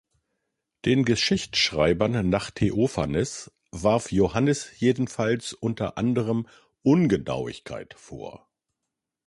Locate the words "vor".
7.93-8.49